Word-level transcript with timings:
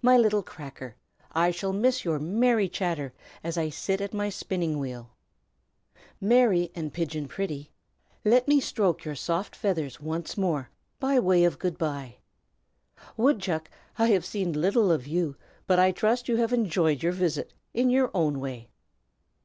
My 0.00 0.16
little 0.16 0.44
Cracker, 0.44 0.94
I 1.32 1.50
shall 1.50 1.72
miss 1.72 2.04
your 2.04 2.20
merry 2.20 2.68
chatter 2.68 3.12
as 3.42 3.58
I 3.58 3.70
sit 3.70 4.00
at 4.00 4.14
my 4.14 4.28
spinning 4.28 4.78
wheel. 4.78 5.10
Mary, 6.20 6.70
and 6.76 6.92
Pigeon 6.94 7.26
Pretty, 7.26 7.72
let 8.24 8.46
me 8.46 8.60
stroke 8.60 9.04
your 9.04 9.16
soft 9.16 9.56
feathers 9.56 10.00
once 10.00 10.36
more, 10.38 10.70
by 11.00 11.18
way 11.18 11.42
of 11.42 11.58
'good 11.58 11.76
by.' 11.76 12.18
Woodchuck, 13.16 13.68
I 13.98 14.10
have 14.10 14.24
seen 14.24 14.52
little 14.52 14.92
of 14.92 15.08
you, 15.08 15.34
but 15.66 15.80
I 15.80 15.90
trust 15.90 16.28
you 16.28 16.36
have 16.36 16.52
enjoyed 16.52 17.02
your 17.02 17.10
visit, 17.12 17.52
in 17.72 17.90
your 17.90 18.12
own 18.14 18.38
way. 18.38 18.68